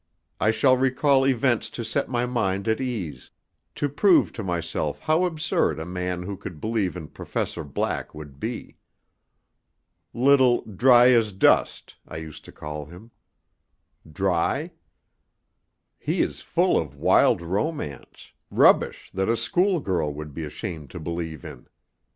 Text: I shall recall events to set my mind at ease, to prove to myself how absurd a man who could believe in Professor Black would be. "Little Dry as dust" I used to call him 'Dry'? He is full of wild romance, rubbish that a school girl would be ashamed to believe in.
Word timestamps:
I 0.39 0.49
shall 0.49 0.77
recall 0.77 1.27
events 1.27 1.69
to 1.69 1.83
set 1.83 2.09
my 2.09 2.25
mind 2.25 2.67
at 2.67 2.81
ease, 2.81 3.29
to 3.75 3.87
prove 3.87 4.33
to 4.33 4.41
myself 4.43 4.97
how 5.01 5.25
absurd 5.25 5.79
a 5.79 5.85
man 5.85 6.23
who 6.23 6.37
could 6.37 6.59
believe 6.59 6.97
in 6.97 7.07
Professor 7.07 7.63
Black 7.63 8.15
would 8.15 8.39
be. 8.39 8.77
"Little 10.11 10.61
Dry 10.63 11.11
as 11.11 11.31
dust" 11.31 11.97
I 12.07 12.17
used 12.17 12.43
to 12.45 12.51
call 12.51 12.85
him 12.87 13.11
'Dry'? 14.11 14.71
He 15.99 16.23
is 16.23 16.41
full 16.41 16.79
of 16.79 16.95
wild 16.95 17.43
romance, 17.43 18.31
rubbish 18.49 19.11
that 19.13 19.29
a 19.29 19.37
school 19.37 19.79
girl 19.79 20.11
would 20.11 20.33
be 20.33 20.45
ashamed 20.45 20.89
to 20.89 20.99
believe 20.99 21.45
in. 21.45 21.67